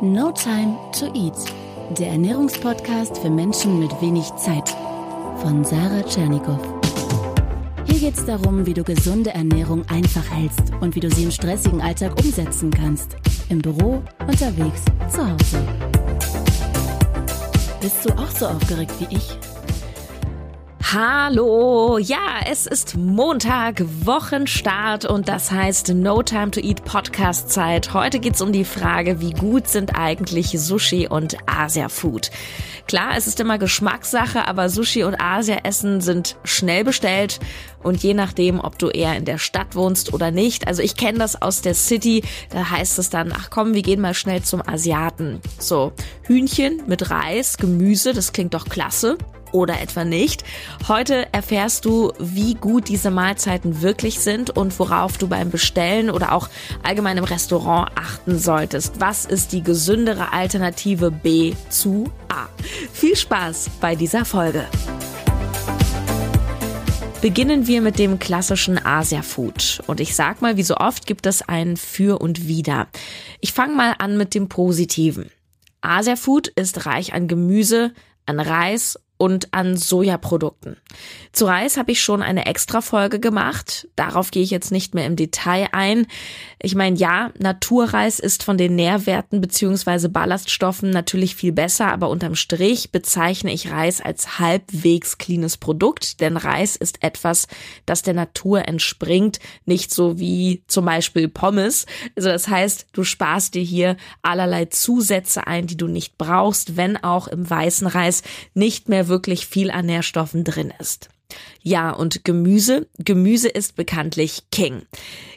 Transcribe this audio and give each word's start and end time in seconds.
No 0.00 0.30
Time 0.30 0.78
to 0.92 1.06
Eat, 1.06 1.34
der 1.98 2.10
Ernährungspodcast 2.10 3.18
für 3.18 3.30
Menschen 3.30 3.80
mit 3.80 3.90
wenig 4.00 4.32
Zeit 4.36 4.68
von 5.42 5.64
Sarah 5.64 6.04
Tschernikow. 6.04 6.60
Hier 7.84 7.98
geht 7.98 8.16
es 8.16 8.24
darum, 8.24 8.64
wie 8.64 8.74
du 8.74 8.84
gesunde 8.84 9.30
Ernährung 9.30 9.82
einfach 9.88 10.30
hältst 10.30 10.72
und 10.80 10.94
wie 10.94 11.00
du 11.00 11.10
sie 11.10 11.24
im 11.24 11.32
stressigen 11.32 11.80
Alltag 11.80 12.16
umsetzen 12.22 12.70
kannst. 12.70 13.16
Im 13.48 13.58
Büro, 13.58 14.00
unterwegs, 14.20 14.84
zu 15.08 15.18
Hause. 15.18 15.66
Bist 17.80 18.04
du 18.04 18.12
auch 18.12 18.30
so 18.30 18.46
aufgeregt 18.46 18.92
wie 19.00 19.16
ich? 19.16 19.36
Hallo, 20.90 21.98
ja, 21.98 22.40
es 22.50 22.64
ist 22.64 22.96
Montag, 22.96 23.84
Wochenstart 24.06 25.04
und 25.04 25.28
das 25.28 25.50
heißt 25.50 25.90
No 25.90 26.22
Time 26.22 26.50
to 26.50 26.60
Eat 26.60 26.82
Podcast 26.86 27.50
Zeit. 27.50 27.92
Heute 27.92 28.20
geht's 28.20 28.40
um 28.40 28.52
die 28.52 28.64
Frage, 28.64 29.20
wie 29.20 29.34
gut 29.34 29.68
sind 29.68 29.98
eigentlich 29.98 30.58
Sushi 30.58 31.06
und 31.06 31.36
Asia 31.44 31.90
Food? 31.90 32.30
Klar, 32.86 33.18
es 33.18 33.26
ist 33.26 33.38
immer 33.38 33.58
Geschmackssache, 33.58 34.48
aber 34.48 34.70
Sushi 34.70 35.04
und 35.04 35.20
Asia 35.20 35.58
Essen 35.64 36.00
sind 36.00 36.36
schnell 36.42 36.84
bestellt 36.84 37.38
und 37.82 38.02
je 38.02 38.14
nachdem, 38.14 38.58
ob 38.58 38.78
du 38.78 38.88
eher 38.88 39.14
in 39.14 39.26
der 39.26 39.36
Stadt 39.36 39.74
wohnst 39.74 40.14
oder 40.14 40.30
nicht. 40.30 40.66
Also 40.66 40.80
ich 40.80 40.96
kenne 40.96 41.18
das 41.18 41.42
aus 41.42 41.60
der 41.60 41.74
City, 41.74 42.22
da 42.48 42.70
heißt 42.70 42.98
es 42.98 43.10
dann, 43.10 43.34
ach 43.36 43.50
komm, 43.50 43.74
wir 43.74 43.82
gehen 43.82 44.00
mal 44.00 44.14
schnell 44.14 44.40
zum 44.40 44.66
Asiaten. 44.66 45.42
So, 45.58 45.92
Hühnchen 46.22 46.84
mit 46.86 47.10
Reis, 47.10 47.58
Gemüse, 47.58 48.14
das 48.14 48.32
klingt 48.32 48.54
doch 48.54 48.70
klasse 48.70 49.18
oder 49.52 49.80
etwa 49.80 50.04
nicht. 50.04 50.44
Heute 50.86 51.32
erfährst 51.32 51.84
du, 51.84 52.12
wie 52.18 52.54
gut 52.54 52.88
diese 52.88 53.10
Mahlzeiten 53.10 53.82
wirklich 53.82 54.20
sind 54.20 54.50
und 54.50 54.78
worauf 54.78 55.18
du 55.18 55.28
beim 55.28 55.50
Bestellen 55.50 56.10
oder 56.10 56.32
auch 56.32 56.48
allgemein 56.82 57.18
im 57.18 57.24
Restaurant 57.24 57.90
achten 57.94 58.38
solltest. 58.38 59.00
Was 59.00 59.24
ist 59.24 59.52
die 59.52 59.62
gesündere 59.62 60.32
Alternative 60.32 61.10
B 61.10 61.54
zu 61.68 62.04
A? 62.28 62.46
Viel 62.92 63.16
Spaß 63.16 63.70
bei 63.80 63.94
dieser 63.94 64.24
Folge. 64.24 64.66
Beginnen 67.20 67.66
wir 67.66 67.82
mit 67.82 67.98
dem 67.98 68.20
klassischen 68.20 68.78
Asia-Food. 68.78 69.82
Und 69.88 69.98
ich 69.98 70.14
sag 70.14 70.40
mal, 70.40 70.56
wie 70.56 70.62
so 70.62 70.76
oft 70.76 71.04
gibt 71.04 71.26
es 71.26 71.42
ein 71.42 71.76
Für 71.76 72.20
und 72.20 72.46
Wider. 72.46 72.86
Ich 73.40 73.52
fange 73.52 73.74
mal 73.74 73.96
an 73.98 74.16
mit 74.16 74.36
dem 74.36 74.48
Positiven. 74.48 75.28
Asia-Food 75.80 76.46
ist 76.46 76.86
reich 76.86 77.14
an 77.14 77.26
Gemüse, 77.26 77.92
an 78.24 78.38
Reis 78.38 79.00
und 79.18 79.52
an 79.52 79.76
Sojaprodukten. 79.76 80.76
Zu 81.32 81.46
Reis 81.46 81.76
habe 81.76 81.92
ich 81.92 82.00
schon 82.00 82.22
eine 82.22 82.46
extra 82.46 82.80
Folge 82.80 83.18
gemacht. 83.18 83.88
Darauf 83.96 84.30
gehe 84.30 84.42
ich 84.42 84.50
jetzt 84.50 84.70
nicht 84.70 84.94
mehr 84.94 85.06
im 85.06 85.16
Detail 85.16 85.68
ein. 85.72 86.06
Ich 86.60 86.74
meine, 86.74 86.96
ja, 86.96 87.32
Naturreis 87.38 88.20
ist 88.20 88.44
von 88.44 88.56
den 88.56 88.76
Nährwerten 88.76 89.40
beziehungsweise 89.40 90.08
Ballaststoffen 90.08 90.90
natürlich 90.90 91.34
viel 91.34 91.52
besser, 91.52 91.92
aber 91.92 92.08
unterm 92.08 92.36
Strich 92.36 92.92
bezeichne 92.92 93.52
ich 93.52 93.70
Reis 93.70 94.00
als 94.00 94.38
halbwegs 94.38 95.18
cleanes 95.18 95.56
Produkt, 95.56 96.20
denn 96.20 96.36
Reis 96.36 96.76
ist 96.76 97.02
etwas, 97.02 97.48
das 97.86 98.02
der 98.02 98.14
Natur 98.14 98.68
entspringt, 98.68 99.40
nicht 99.66 99.92
so 99.92 100.18
wie 100.18 100.62
zum 100.68 100.84
Beispiel 100.84 101.28
Pommes. 101.28 101.86
Also 102.16 102.28
das 102.28 102.46
heißt, 102.46 102.86
du 102.92 103.02
sparst 103.02 103.54
dir 103.54 103.62
hier 103.62 103.96
allerlei 104.22 104.66
Zusätze 104.66 105.46
ein, 105.46 105.66
die 105.66 105.76
du 105.76 105.88
nicht 105.88 106.18
brauchst, 106.18 106.76
wenn 106.76 106.96
auch 106.96 107.26
im 107.26 107.48
weißen 107.48 107.86
Reis 107.88 108.22
nicht 108.54 108.88
mehr 108.88 109.07
wirklich 109.08 109.46
viel 109.46 109.70
an 109.70 109.86
Nährstoffen 109.86 110.44
drin 110.44 110.72
ist. 110.78 111.08
Ja, 111.62 111.90
und 111.90 112.24
Gemüse. 112.24 112.86
Gemüse 112.98 113.48
ist 113.48 113.76
bekanntlich 113.76 114.44
King. 114.50 114.86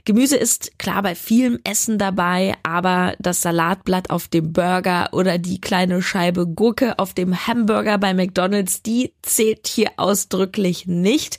Gemüse 0.05 0.37
ist 0.37 0.79
klar 0.79 1.03
bei 1.03 1.15
vielem 1.15 1.59
Essen 1.63 1.97
dabei, 1.97 2.55
aber 2.63 3.15
das 3.19 3.41
Salatblatt 3.41 4.09
auf 4.09 4.27
dem 4.29 4.53
Burger 4.53 5.09
oder 5.11 5.37
die 5.37 5.59
kleine 5.59 6.01
Scheibe 6.01 6.47
Gurke 6.47 6.97
auf 6.97 7.13
dem 7.13 7.45
Hamburger 7.45 7.97
bei 7.97 8.13
McDonald's, 8.13 8.81
die 8.81 9.13
zählt 9.21 9.67
hier 9.67 9.91
ausdrücklich 9.97 10.87
nicht. 10.87 11.37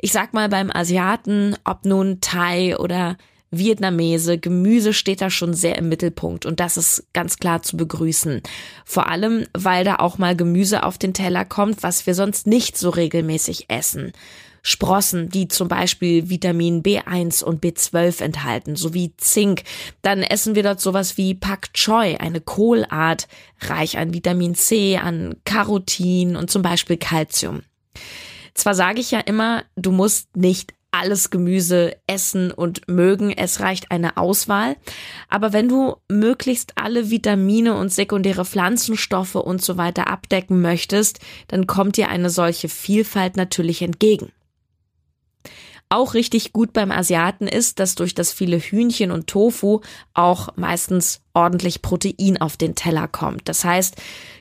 Ich 0.00 0.12
sag 0.12 0.34
mal 0.34 0.50
beim 0.50 0.70
Asiaten, 0.70 1.56
ob 1.64 1.86
nun 1.86 2.20
Thai 2.20 2.76
oder 2.76 3.16
Vietnamese, 3.50 4.38
Gemüse 4.38 4.92
steht 4.92 5.20
da 5.20 5.30
schon 5.30 5.54
sehr 5.54 5.78
im 5.78 5.88
Mittelpunkt 5.88 6.46
und 6.46 6.60
das 6.60 6.76
ist 6.76 7.06
ganz 7.12 7.36
klar 7.38 7.62
zu 7.62 7.76
begrüßen. 7.76 8.42
Vor 8.84 9.08
allem, 9.08 9.46
weil 9.54 9.84
da 9.84 9.96
auch 9.96 10.18
mal 10.18 10.36
Gemüse 10.36 10.82
auf 10.82 10.98
den 10.98 11.14
Teller 11.14 11.44
kommt, 11.44 11.82
was 11.82 12.06
wir 12.06 12.14
sonst 12.14 12.46
nicht 12.46 12.76
so 12.76 12.90
regelmäßig 12.90 13.66
essen. 13.68 14.12
Sprossen, 14.62 15.28
die 15.28 15.46
zum 15.46 15.68
Beispiel 15.68 16.28
Vitamin 16.28 16.82
B1 16.82 17.44
und 17.44 17.62
B12 17.62 18.20
enthalten, 18.20 18.74
sowie 18.74 19.12
Zink. 19.16 19.62
Dann 20.02 20.24
essen 20.24 20.56
wir 20.56 20.64
dort 20.64 20.80
sowas 20.80 21.16
wie 21.16 21.34
Pak 21.34 21.72
Choi, 21.72 22.16
eine 22.16 22.40
Kohlart, 22.40 23.28
reich 23.60 23.96
an 23.96 24.12
Vitamin 24.12 24.56
C, 24.56 24.96
an 24.96 25.36
Carotin 25.44 26.34
und 26.34 26.50
zum 26.50 26.62
Beispiel 26.62 26.96
Calcium. 26.96 27.62
Zwar 28.54 28.74
sage 28.74 29.00
ich 29.00 29.12
ja 29.12 29.20
immer, 29.20 29.62
du 29.76 29.92
musst 29.92 30.36
nicht 30.36 30.74
alles 30.96 31.30
Gemüse 31.30 31.96
essen 32.06 32.50
und 32.50 32.88
mögen. 32.88 33.30
Es 33.30 33.60
reicht 33.60 33.90
eine 33.90 34.16
Auswahl. 34.16 34.76
Aber 35.28 35.52
wenn 35.52 35.68
du 35.68 35.96
möglichst 36.08 36.72
alle 36.76 37.10
Vitamine 37.10 37.76
und 37.76 37.92
sekundäre 37.92 38.44
Pflanzenstoffe 38.44 39.34
und 39.34 39.62
so 39.62 39.76
weiter 39.76 40.08
abdecken 40.08 40.60
möchtest, 40.60 41.20
dann 41.48 41.66
kommt 41.66 41.96
dir 41.96 42.08
eine 42.08 42.30
solche 42.30 42.68
Vielfalt 42.68 43.36
natürlich 43.36 43.82
entgegen. 43.82 44.32
Auch 45.88 46.14
richtig 46.14 46.52
gut 46.52 46.72
beim 46.72 46.90
Asiaten 46.90 47.46
ist, 47.46 47.78
dass 47.78 47.94
durch 47.94 48.12
das 48.12 48.32
viele 48.32 48.58
Hühnchen 48.58 49.12
und 49.12 49.28
Tofu 49.28 49.82
auch 50.14 50.48
meistens 50.56 51.20
ordentlich 51.32 51.80
Protein 51.80 52.40
auf 52.40 52.56
den 52.56 52.74
Teller 52.74 53.06
kommt. 53.06 53.48
Das 53.48 53.64
heißt, 53.64 53.94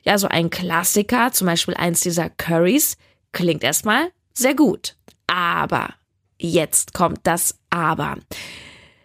ja, 0.04 0.18
so 0.18 0.28
ein 0.28 0.50
Klassiker, 0.50 1.32
zum 1.32 1.46
Beispiel 1.46 1.76
eins 1.76 2.00
dieser 2.00 2.30
Curries, 2.30 2.98
klingt 3.32 3.64
erstmal 3.64 4.10
sehr 4.34 4.56
gut. 4.56 4.96
Aber 5.28 5.94
Jetzt 6.38 6.94
kommt 6.94 7.20
das 7.24 7.58
Aber. 7.70 8.18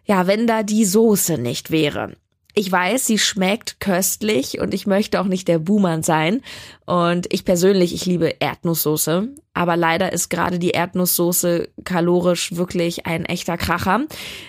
Ja, 0.04 0.26
wenn 0.26 0.46
da 0.46 0.62
die 0.62 0.84
Soße 0.84 1.38
nicht 1.38 1.70
wäre. 1.70 2.14
Ich 2.54 2.70
weiß, 2.70 3.06
sie 3.06 3.18
schmeckt 3.18 3.78
köstlich 3.78 4.58
und 4.58 4.74
ich 4.74 4.86
möchte 4.86 5.20
auch 5.20 5.26
nicht 5.26 5.46
der 5.46 5.60
Buhmann 5.60 6.02
sein. 6.02 6.42
Und 6.84 7.32
ich 7.32 7.44
persönlich, 7.44 7.94
ich 7.94 8.06
liebe 8.06 8.34
Erdnusssoße. 8.40 9.28
Aber 9.54 9.76
leider 9.76 10.12
ist 10.12 10.30
gerade 10.30 10.58
die 10.58 10.70
Erdnusssoße 10.70 11.68
kalorisch 11.84 12.56
wirklich 12.56 13.06
ein 13.06 13.24
echter 13.24 13.56
Kracher. 13.56 14.06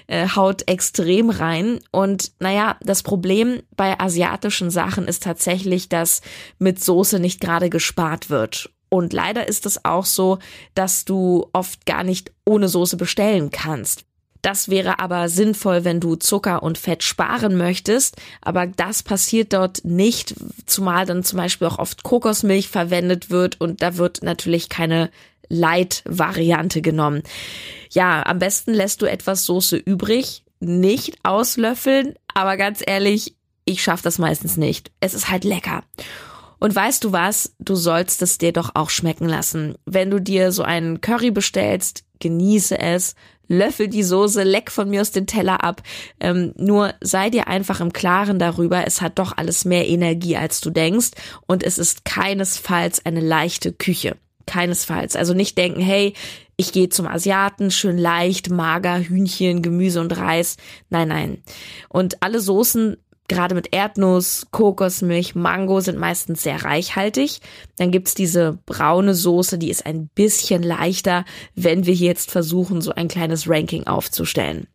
Äh, 0.08 0.30
haut 0.30 0.68
extrem 0.68 1.30
rein. 1.30 1.80
Und 1.92 2.32
naja, 2.40 2.78
das 2.82 3.04
Problem 3.04 3.62
bei 3.76 4.00
asiatischen 4.00 4.72
Sachen 4.72 5.08
ist 5.08 5.24
tatsächlich, 5.24 5.88
dass 5.88 6.22
mit 6.58 6.84
Soße 6.84 7.20
nicht 7.20 7.40
gerade 7.40 7.70
gespart 7.70 8.32
wird. 8.32 8.72
Und 8.94 9.14
leider 9.14 9.48
ist 9.48 9.66
es 9.66 9.86
auch 9.86 10.06
so, 10.06 10.40
dass 10.76 11.06
du 11.06 11.48
oft 11.54 11.86
gar 11.86 12.04
nicht 12.04 12.34
ohne 12.44 12.68
Soße 12.68 12.98
bestellen 12.98 13.50
kannst. 13.50 14.04
Das 14.42 14.68
wäre 14.68 15.00
aber 15.00 15.30
sinnvoll, 15.30 15.86
wenn 15.86 16.02
du 16.02 16.16
Zucker 16.16 16.62
und 16.62 16.78
Fett 16.78 17.02
sparen 17.02 17.56
möchtest. 17.56 18.18
Aber 18.42 18.68
das 18.68 19.02
passiert 19.02 19.54
dort 19.54 19.86
nicht, 19.86 20.36
zumal 20.66 21.06
dann 21.06 21.24
zum 21.24 21.38
Beispiel 21.38 21.68
auch 21.68 21.80
oft 21.80 22.04
Kokosmilch 22.04 22.68
verwendet 22.68 23.30
wird 23.30 23.62
und 23.62 23.82
da 23.82 23.96
wird 23.96 24.24
natürlich 24.24 24.68
keine 24.68 25.10
Light-Variante 25.48 26.82
genommen. 26.82 27.24
Ja, 27.92 28.26
am 28.26 28.40
besten 28.40 28.74
lässt 28.74 29.02
du 29.02 29.06
etwas 29.06 29.46
Soße 29.46 29.78
übrig, 29.78 30.44
nicht 30.60 31.18
auslöffeln, 31.24 32.16
aber 32.34 32.58
ganz 32.58 32.82
ehrlich, 32.86 33.36
ich 33.64 33.84
schaffe 33.84 34.04
das 34.04 34.18
meistens 34.18 34.58
nicht. 34.58 34.92
Es 35.00 35.14
ist 35.14 35.30
halt 35.30 35.46
lecker. 35.46 35.84
Und 36.62 36.76
weißt 36.76 37.04
du 37.04 37.12
was? 37.12 37.56
Du 37.58 37.74
sollst 37.74 38.22
es 38.22 38.38
dir 38.38 38.54
doch 38.54 38.72
auch 38.76 38.92
schmecken 38.92 39.28
lassen. 39.28 39.74
Wenn 39.86 40.12
du 40.12 40.22
dir 40.22 40.52
so 40.52 40.62
einen 40.62 41.02
Curry 41.02 41.32
bestellst, 41.32 42.04
genieße 42.20 42.78
es, 42.80 43.16
löffel 43.48 43.88
die 43.88 44.04
Soße, 44.04 44.44
leck 44.44 44.70
von 44.70 44.88
mir 44.88 45.02
aus 45.02 45.10
den 45.10 45.26
Teller 45.26 45.64
ab. 45.64 45.82
Ähm, 46.20 46.54
nur 46.58 46.94
sei 47.02 47.32
dir 47.32 47.48
einfach 47.48 47.82
im 47.82 47.92
Klaren 47.92 48.38
darüber, 48.38 48.86
es 48.86 49.02
hat 49.02 49.18
doch 49.18 49.36
alles 49.36 49.66
mehr 49.66 49.88
Energie, 49.88 50.38
als 50.38 50.62
du 50.62 50.70
denkst. 50.70 51.10
Und 51.48 51.64
es 51.64 51.80
ist 51.80 52.06
keinesfalls 52.06 53.04
eine 53.08 53.22
leichte 53.22 53.74
Küche. 53.74 54.16
Keinesfalls. 54.46 55.16
Also 55.16 55.34
nicht 55.34 55.58
denken, 55.58 55.82
hey, 55.82 56.14
ich 56.58 56.72
gehe 56.72 56.90
zum 56.90 57.08
Asiaten, 57.08 57.72
schön 57.72 57.98
leicht, 57.98 58.52
mager, 58.52 59.00
Hühnchen, 59.00 59.64
Gemüse 59.64 60.00
und 60.00 60.16
Reis. 60.16 60.58
Nein, 60.92 61.08
nein. 61.08 61.44
Und 61.90 62.22
alle 62.22 62.40
Soßen 62.40 62.98
Gerade 63.32 63.56
mit 63.56 63.74
Erdnuss, 63.74 64.48
Kokosmilch, 64.52 65.36
Mango 65.36 65.80
sind 65.80 65.98
meistens 65.98 66.44
sehr 66.44 66.66
reichhaltig. 66.66 67.40
Dann 67.78 67.90
gibt's 67.90 68.14
diese 68.14 68.60
braune 68.66 69.16
Soße, 69.16 69.58
die 69.58 69.70
ist 69.70 69.86
ein 69.86 70.10
bisschen 70.10 70.64
leichter, 70.64 71.24
wenn 71.56 71.86
wir 71.86 71.94
hier 71.94 72.10
jetzt 72.10 72.30
versuchen, 72.30 72.82
so 72.82 72.92
ein 72.92 73.08
kleines 73.08 73.50
Ranking 73.50 73.88
aufzustellen. 73.88 74.68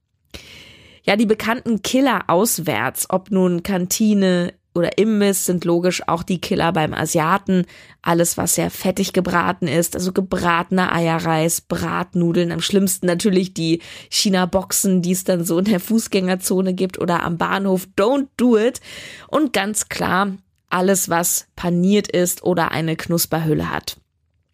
Ja, 1.02 1.16
die 1.16 1.26
bekannten 1.26 1.82
Killer 1.82 2.24
auswärts, 2.28 3.10
ob 3.10 3.30
nun 3.30 3.62
Kantine, 3.62 4.54
oder 4.76 4.98
Imbiss 4.98 5.46
sind 5.46 5.64
logisch 5.64 6.06
auch 6.06 6.22
die 6.22 6.40
Killer 6.40 6.72
beim 6.72 6.94
Asiaten. 6.94 7.66
Alles, 8.02 8.36
was 8.36 8.54
sehr 8.54 8.70
fettig 8.70 9.12
gebraten 9.12 9.66
ist, 9.66 9.94
also 9.94 10.12
gebratener 10.12 10.92
Eierreis, 10.94 11.60
Bratnudeln, 11.60 12.52
am 12.52 12.60
schlimmsten 12.60 13.06
natürlich 13.06 13.54
die 13.54 13.80
China-Boxen, 14.10 15.02
die 15.02 15.12
es 15.12 15.24
dann 15.24 15.44
so 15.44 15.58
in 15.58 15.64
der 15.64 15.80
Fußgängerzone 15.80 16.74
gibt 16.74 16.98
oder 16.98 17.22
am 17.22 17.38
Bahnhof. 17.38 17.88
Don't 17.96 18.28
do 18.36 18.56
it. 18.56 18.80
Und 19.28 19.52
ganz 19.52 19.88
klar, 19.88 20.36
alles, 20.68 21.08
was 21.08 21.46
paniert 21.56 22.08
ist 22.08 22.44
oder 22.44 22.70
eine 22.70 22.96
Knusperhülle 22.96 23.70
hat. 23.70 23.96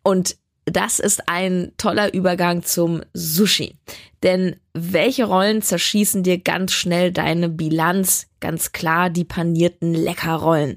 Und 0.02 0.36
das 0.64 0.98
ist 0.98 1.28
ein 1.28 1.72
toller 1.76 2.14
Übergang 2.14 2.62
zum 2.62 3.02
Sushi. 3.12 3.76
Denn 4.22 4.56
welche 4.72 5.24
Rollen 5.24 5.62
zerschießen 5.62 6.22
dir 6.22 6.38
ganz 6.38 6.72
schnell 6.72 7.12
deine 7.12 7.48
Bilanz? 7.48 8.28
Ganz 8.40 8.72
klar 8.72 9.10
die 9.10 9.24
panierten 9.24 9.94
Leckerrollen. 9.94 10.76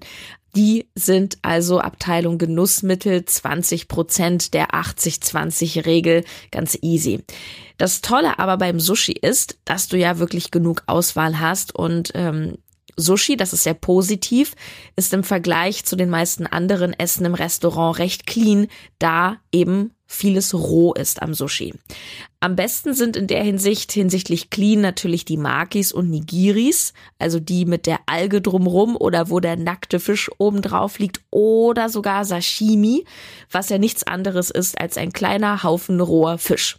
Die 0.56 0.88
sind 0.96 1.38
also 1.42 1.80
Abteilung 1.80 2.38
Genussmittel 2.38 3.26
20 3.26 3.90
Prozent 3.90 4.54
der 4.54 4.70
80-20 4.70 5.86
Regel. 5.86 6.24
Ganz 6.50 6.78
easy. 6.82 7.24
Das 7.78 8.02
Tolle 8.02 8.40
aber 8.40 8.58
beim 8.58 8.80
Sushi 8.80 9.12
ist, 9.12 9.58
dass 9.66 9.90
du 9.90 9.98
ja 9.98 10.18
wirklich 10.18 10.52
genug 10.52 10.84
Auswahl 10.88 11.40
hast 11.42 11.76
und 11.76 12.12
ähm, 12.16 12.58
Sushi, 12.98 13.38
das 13.38 13.54
ist 13.54 13.64
sehr 13.64 13.74
positiv, 13.74 14.54
ist 14.96 15.14
im 15.14 15.24
Vergleich 15.24 15.86
zu 15.86 15.96
den 15.96 16.10
meisten 16.10 16.48
anderen 16.48 16.94
Essen 16.94 17.26
im 17.26 17.34
Restaurant 17.34 18.00
recht 18.00 18.28
clean, 18.28 18.68
da 19.00 19.38
eben 19.52 19.95
vieles 20.08 20.54
roh 20.54 20.94
ist 20.94 21.22
am 21.22 21.34
Sushi. 21.34 21.74
Am 22.40 22.56
besten 22.56 22.94
sind 22.94 23.18
in 23.18 23.26
der 23.26 23.44
Hinsicht 23.44 23.92
hinsichtlich 23.92 24.52
clean 24.52 24.80
natürlich 24.80 25.26
die 25.26 25.38
Makis 25.38 25.92
und 25.92 26.12
Nigiris, 26.12 26.94
also 27.18 27.40
die 27.40 27.66
mit 27.66 27.88
der 27.88 28.00
Alge 28.06 28.40
drumrum 28.40 28.96
oder 28.96 29.32
wo 29.32 29.40
der 29.40 29.56
nackte 29.56 30.00
Fisch 30.00 30.30
oben 30.38 30.62
drauf 30.62 31.00
liegt 31.00 31.22
oder 31.32 31.90
sogar 31.90 32.24
Sashimi, 32.24 33.06
was 33.50 33.70
ja 33.70 33.80
nichts 33.80 34.06
anderes 34.06 34.52
ist 34.52 34.80
als 34.80 34.98
ein 34.98 35.12
kleiner 35.12 35.64
Haufen 35.64 36.00
roher 36.00 36.38
Fisch. 36.38 36.78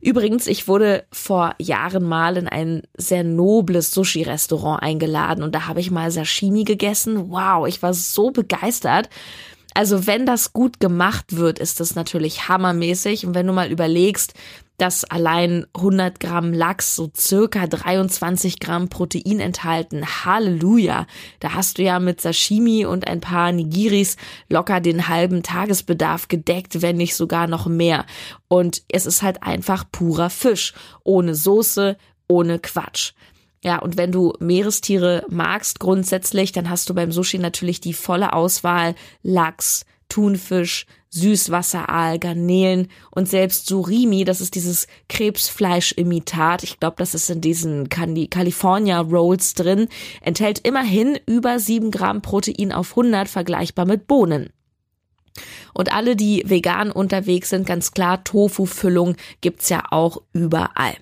Übrigens, 0.00 0.46
ich 0.46 0.68
wurde 0.68 1.04
vor 1.10 1.56
Jahren 1.58 2.04
mal 2.04 2.36
in 2.36 2.46
ein 2.46 2.82
sehr 2.96 3.24
nobles 3.24 3.90
Sushi-Restaurant 3.90 4.82
eingeladen 4.82 5.42
und 5.42 5.52
da 5.52 5.66
habe 5.66 5.80
ich 5.80 5.90
mal 5.90 6.12
Sashimi 6.12 6.62
gegessen. 6.62 7.30
Wow, 7.30 7.66
ich 7.66 7.82
war 7.82 7.92
so 7.92 8.30
begeistert. 8.30 9.08
Also 9.78 10.08
wenn 10.08 10.26
das 10.26 10.52
gut 10.52 10.80
gemacht 10.80 11.36
wird, 11.36 11.60
ist 11.60 11.78
das 11.78 11.94
natürlich 11.94 12.48
hammermäßig. 12.48 13.24
Und 13.24 13.36
wenn 13.36 13.46
du 13.46 13.52
mal 13.52 13.70
überlegst, 13.70 14.34
dass 14.76 15.04
allein 15.04 15.66
100 15.72 16.18
Gramm 16.18 16.52
Lachs 16.52 16.96
so 16.96 17.12
circa 17.16 17.68
23 17.68 18.58
Gramm 18.58 18.88
Protein 18.88 19.38
enthalten. 19.38 20.04
Halleluja! 20.04 21.06
Da 21.38 21.54
hast 21.54 21.78
du 21.78 21.84
ja 21.84 22.00
mit 22.00 22.20
Sashimi 22.20 22.86
und 22.86 23.06
ein 23.06 23.20
paar 23.20 23.52
Nigiris 23.52 24.16
locker 24.48 24.80
den 24.80 25.06
halben 25.06 25.44
Tagesbedarf 25.44 26.26
gedeckt, 26.26 26.82
wenn 26.82 26.96
nicht 26.96 27.14
sogar 27.14 27.46
noch 27.46 27.66
mehr. 27.66 28.04
Und 28.48 28.82
es 28.88 29.06
ist 29.06 29.22
halt 29.22 29.44
einfach 29.44 29.84
purer 29.92 30.30
Fisch. 30.30 30.74
Ohne 31.04 31.36
Soße, 31.36 31.96
ohne 32.26 32.58
Quatsch. 32.58 33.12
Ja, 33.62 33.78
und 33.78 33.96
wenn 33.96 34.12
du 34.12 34.34
Meerestiere 34.38 35.24
magst 35.28 35.80
grundsätzlich, 35.80 36.52
dann 36.52 36.70
hast 36.70 36.88
du 36.88 36.94
beim 36.94 37.10
Sushi 37.10 37.38
natürlich 37.38 37.80
die 37.80 37.92
volle 37.92 38.32
Auswahl 38.32 38.94
Lachs, 39.22 39.84
Thunfisch, 40.08 40.86
Süßwasseraal, 41.10 42.18
Garnelen 42.18 42.88
und 43.10 43.28
selbst 43.28 43.66
Surimi, 43.66 44.24
das 44.24 44.40
ist 44.40 44.54
dieses 44.54 44.86
Krebsfleischimitat, 45.08 46.62
ich 46.62 46.78
glaube, 46.80 46.96
das 46.98 47.14
ist 47.14 47.30
in 47.30 47.40
diesen 47.40 47.88
California 47.88 49.00
Rolls 49.00 49.54
drin, 49.54 49.88
enthält 50.20 50.60
immerhin 50.60 51.18
über 51.26 51.58
sieben 51.58 51.90
Gramm 51.90 52.22
Protein 52.22 52.72
auf 52.72 52.90
100, 52.90 53.28
vergleichbar 53.28 53.86
mit 53.86 54.06
Bohnen. 54.06 54.50
Und 55.72 55.92
alle, 55.92 56.16
die 56.16 56.42
vegan 56.46 56.90
unterwegs 56.90 57.50
sind, 57.50 57.66
ganz 57.66 57.92
klar, 57.92 58.24
Tofu-Füllung 58.24 59.16
gibt's 59.40 59.68
ja 59.68 59.84
auch 59.90 60.22
überall. 60.32 60.96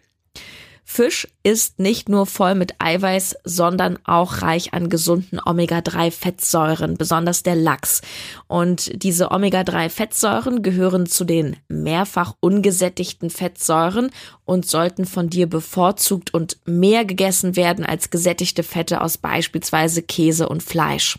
Fisch 0.88 1.26
ist 1.42 1.80
nicht 1.80 2.08
nur 2.08 2.26
voll 2.26 2.54
mit 2.54 2.76
Eiweiß, 2.78 3.38
sondern 3.42 3.98
auch 4.04 4.42
reich 4.42 4.72
an 4.72 4.88
gesunden 4.88 5.40
Omega-3-Fettsäuren, 5.44 6.96
besonders 6.96 7.42
der 7.42 7.56
Lachs. 7.56 8.02
Und 8.46 9.02
diese 9.02 9.32
Omega-3-Fettsäuren 9.32 10.62
gehören 10.62 11.06
zu 11.06 11.24
den 11.24 11.56
mehrfach 11.68 12.34
ungesättigten 12.38 13.30
Fettsäuren 13.30 14.10
und 14.44 14.64
sollten 14.64 15.06
von 15.06 15.28
dir 15.28 15.48
bevorzugt 15.48 16.32
und 16.32 16.58
mehr 16.66 17.04
gegessen 17.04 17.56
werden 17.56 17.84
als 17.84 18.10
gesättigte 18.10 18.62
Fette 18.62 19.00
aus 19.00 19.18
beispielsweise 19.18 20.02
Käse 20.02 20.48
und 20.48 20.62
Fleisch. 20.62 21.18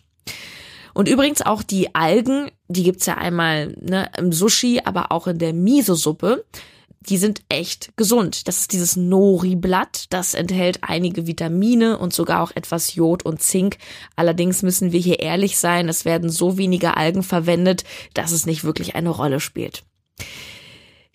Und 0.93 1.09
übrigens 1.09 1.41
auch 1.41 1.61
die 1.61 1.93
Algen, 1.93 2.49
die 2.69 2.83
gibt's 2.83 3.05
ja 3.05 3.17
einmal 3.17 3.75
ne, 3.81 4.09
im 4.17 4.31
Sushi, 4.31 4.81
aber 4.85 5.11
auch 5.11 5.27
in 5.27 5.39
der 5.39 5.51
Miso-Suppe 5.51 6.45
die 7.01 7.17
sind 7.17 7.41
echt 7.49 7.95
gesund. 7.95 8.47
Das 8.47 8.59
ist 8.59 8.73
dieses 8.73 8.95
Nori-Blatt. 8.95 10.05
Das 10.09 10.33
enthält 10.33 10.79
einige 10.81 11.27
Vitamine 11.27 11.97
und 11.97 12.13
sogar 12.13 12.41
auch 12.41 12.51
etwas 12.55 12.95
Jod 12.95 13.23
und 13.23 13.41
Zink. 13.41 13.77
Allerdings 14.15 14.63
müssen 14.63 14.91
wir 14.91 14.99
hier 14.99 15.19
ehrlich 15.19 15.57
sein, 15.57 15.89
es 15.89 16.05
werden 16.05 16.29
so 16.29 16.57
wenige 16.57 16.97
Algen 16.97 17.23
verwendet, 17.23 17.83
dass 18.13 18.31
es 18.31 18.45
nicht 18.45 18.63
wirklich 18.63 18.95
eine 18.95 19.09
Rolle 19.09 19.39
spielt. 19.39 19.83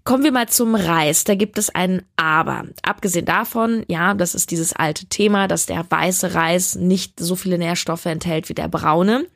Kommen 0.05 0.25
wir 0.25 0.33
mal 0.33 0.49
zum 0.49 0.75
Reis. 0.75 1.23
Da 1.23 1.37
gibt 1.37 1.59
es 1.59 1.71
ein 1.71 2.03
Aber. 2.17 2.65
Abgesehen 2.83 3.25
davon, 3.25 3.85
ja, 3.87 4.15
das 4.15 4.35
ist 4.35 4.51
dieses 4.51 4.73
alte 4.73 5.07
Thema, 5.07 5.47
dass 5.47 5.67
der 5.67 5.89
weiße 5.89 6.35
Reis 6.35 6.75
nicht 6.75 7.21
so 7.21 7.37
viele 7.37 7.57
Nährstoffe 7.57 8.07
enthält 8.07 8.49
wie 8.49 8.55
der 8.55 8.67
braune, 8.67 9.27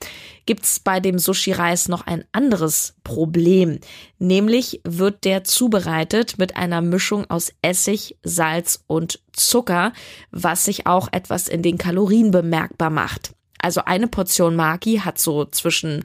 gibt 0.44 0.64
es 0.64 0.80
bei 0.80 0.98
dem 0.98 1.20
Sushi-Reis 1.20 1.88
noch 1.88 2.06
ein 2.08 2.24
anderes 2.32 2.94
Problem. 3.04 3.78
Nämlich 4.18 4.80
wird 4.82 5.24
der 5.24 5.44
zubereitet 5.44 6.36
mit 6.38 6.56
einer 6.56 6.80
Mischung 6.80 7.30
aus 7.30 7.52
Essig, 7.62 8.16
Salz 8.24 8.82
und 8.88 9.20
Zucker, 9.32 9.92
was 10.32 10.64
sich 10.64 10.86
auch 10.88 11.08
etwas 11.12 11.46
in 11.46 11.62
den 11.62 11.78
Kalorien 11.78 12.32
bemerkbar 12.32 12.90
macht. 12.90 13.34
Also 13.58 13.82
eine 13.84 14.08
Portion 14.08 14.56
Maki 14.56 15.02
hat 15.04 15.18
so 15.18 15.44
zwischen 15.44 16.04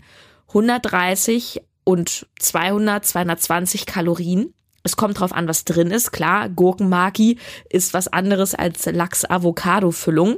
130 0.50 1.62
und 1.84 2.28
200, 2.40 3.06
220 3.06 3.86
Kalorien. 3.86 4.54
Es 4.84 4.96
kommt 4.96 5.20
drauf 5.20 5.32
an, 5.32 5.48
was 5.48 5.66
drin 5.66 5.92
ist. 5.92 6.12
Klar, 6.12 6.50
Gurkenmaki 6.50 7.38
ist 7.70 7.94
was 7.94 8.08
anderes 8.08 8.56
als 8.56 8.86
Lachs-Avocado-Füllung. 8.86 10.38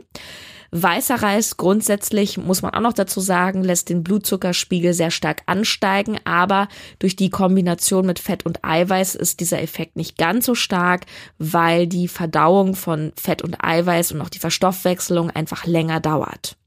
Weißer 0.75 1.21
Reis 1.21 1.55
grundsätzlich, 1.57 2.39
muss 2.39 2.63
man 2.63 2.73
auch 2.73 2.79
noch 2.79 2.93
dazu 2.93 3.19
sagen, 3.19 3.63
lässt 3.63 3.89
den 3.89 4.03
Blutzuckerspiegel 4.03 4.95
sehr 4.95 5.11
stark 5.11 5.43
ansteigen, 5.45 6.19
aber 6.23 6.67
durch 6.97 7.15
die 7.15 7.29
Kombination 7.29 8.07
mit 8.07 8.17
Fett 8.17 8.43
und 8.43 8.65
Eiweiß 8.65 9.13
ist 9.13 9.39
dieser 9.39 9.61
Effekt 9.61 9.95
nicht 9.97 10.17
ganz 10.17 10.47
so 10.47 10.55
stark, 10.55 11.05
weil 11.37 11.85
die 11.85 12.07
Verdauung 12.07 12.73
von 12.73 13.13
Fett 13.15 13.43
und 13.43 13.63
Eiweiß 13.63 14.13
und 14.13 14.21
auch 14.21 14.29
die 14.29 14.39
Verstoffwechselung 14.39 15.29
einfach 15.29 15.67
länger 15.67 15.99
dauert. 15.99 16.57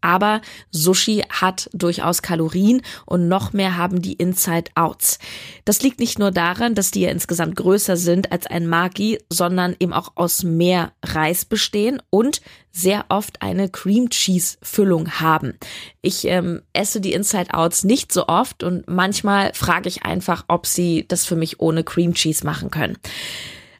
Aber 0.00 0.40
Sushi 0.70 1.24
hat 1.28 1.68
durchaus 1.72 2.22
Kalorien 2.22 2.82
und 3.06 3.28
noch 3.28 3.52
mehr 3.52 3.76
haben 3.76 4.02
die 4.02 4.14
Inside 4.14 4.70
Outs. 4.74 5.18
Das 5.64 5.82
liegt 5.82 6.00
nicht 6.00 6.18
nur 6.18 6.30
daran, 6.30 6.74
dass 6.74 6.90
die 6.90 7.02
ja 7.02 7.10
insgesamt 7.10 7.56
größer 7.56 7.96
sind 7.96 8.32
als 8.32 8.46
ein 8.46 8.66
Maki, 8.66 9.18
sondern 9.30 9.76
eben 9.78 9.92
auch 9.92 10.12
aus 10.16 10.42
mehr 10.42 10.92
Reis 11.04 11.44
bestehen 11.44 12.00
und 12.10 12.40
sehr 12.72 13.06
oft 13.08 13.42
eine 13.42 13.68
Cream 13.68 14.10
Cheese 14.10 14.56
Füllung 14.62 15.20
haben. 15.20 15.58
Ich 16.02 16.24
ähm, 16.26 16.62
esse 16.72 17.00
die 17.00 17.12
Inside 17.12 17.52
Outs 17.52 17.84
nicht 17.84 18.12
so 18.12 18.28
oft 18.28 18.62
und 18.62 18.88
manchmal 18.88 19.52
frage 19.54 19.88
ich 19.88 20.04
einfach, 20.04 20.44
ob 20.48 20.66
sie 20.66 21.04
das 21.08 21.24
für 21.24 21.36
mich 21.36 21.60
ohne 21.60 21.84
Cream 21.84 22.14
Cheese 22.14 22.44
machen 22.44 22.70
können. 22.70 22.96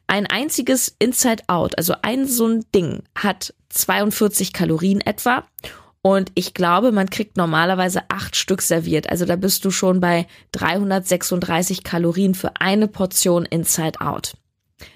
Ein 0.07 0.27
einziges 0.27 0.93
Inside 0.99 1.43
Out, 1.47 1.77
also 1.77 1.93
ein 2.01 2.27
so 2.27 2.45
ein 2.45 2.65
Ding, 2.75 3.03
hat 3.15 3.53
42 3.69 4.51
Kalorien 4.51 4.99
etwa 4.99 5.45
und 6.01 6.31
ich 6.33 6.53
glaube, 6.53 6.91
man 6.91 7.09
kriegt 7.09 7.37
normalerweise 7.37 8.01
acht 8.09 8.35
Stück 8.35 8.61
serviert. 8.61 9.09
Also 9.09 9.25
da 9.25 9.35
bist 9.35 9.65
du 9.65 9.71
schon 9.71 9.99
bei 9.99 10.27
336 10.51 11.83
Kalorien 11.83 12.33
für 12.33 12.51
eine 12.59 12.87
Portion 12.87 13.45
Inside 13.45 14.01
Out. 14.01 14.33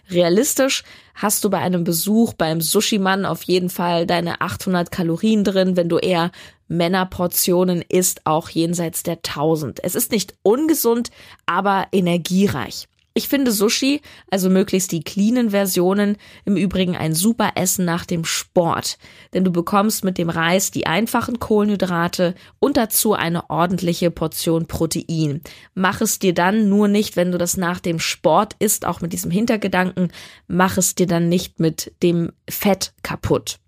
Realistisch 0.09 0.83
hast 1.13 1.43
du 1.43 1.49
bei 1.51 1.59
einem 1.59 1.83
Besuch 1.83 2.33
beim 2.33 2.59
Sushi-Mann 2.59 3.25
auf 3.25 3.43
jeden 3.43 3.69
Fall 3.69 4.07
deine 4.07 4.41
800 4.41 4.91
Kalorien 4.91 5.43
drin, 5.43 5.77
wenn 5.77 5.89
du 5.89 5.97
eher 5.97 6.31
Männerportionen 6.67 7.83
isst, 7.87 8.21
auch 8.25 8.49
jenseits 8.49 9.03
der 9.03 9.17
1000. 9.17 9.83
Es 9.83 9.93
ist 9.93 10.11
nicht 10.11 10.33
ungesund, 10.41 11.11
aber 11.45 11.87
energiereich. 11.91 12.87
Ich 13.17 13.29
finde 13.29 13.53
Sushi, 13.53 14.01
also 14.29 14.49
möglichst 14.49 14.91
die 14.91 15.01
cleanen 15.01 15.51
Versionen, 15.51 16.17
im 16.43 16.57
Übrigen 16.57 16.97
ein 16.97 17.13
super 17.15 17.53
Essen 17.55 17.85
nach 17.85 18.05
dem 18.05 18.25
Sport. 18.25 18.97
Denn 19.33 19.45
du 19.45 19.53
bekommst 19.53 20.03
mit 20.03 20.17
dem 20.17 20.29
Reis 20.29 20.69
die 20.69 20.85
einfachen 20.85 21.39
Kohlenhydrate 21.39 22.35
und 22.59 22.75
dazu 22.75 23.13
eine 23.13 23.49
ordentliche 23.49 24.11
Portion 24.11 24.65
Protein. 24.65 25.39
Mach 25.73 26.01
es 26.01 26.19
dir 26.19 26.33
dann 26.33 26.67
nur 26.67 26.89
nicht, 26.89 27.15
wenn 27.15 27.31
du 27.31 27.37
das 27.37 27.55
nach 27.55 27.79
dem 27.79 27.99
Sport 27.99 28.57
isst, 28.59 28.85
auch 28.85 28.99
mit 28.99 29.13
diesem 29.13 29.31
Hintergedanken, 29.31 30.11
mach 30.47 30.75
es 30.77 30.93
dir 30.93 31.07
dann 31.07 31.29
nicht 31.29 31.57
mit 31.61 31.93
dem 32.03 32.33
Fett 32.49 32.93
kaputt. 33.01 33.59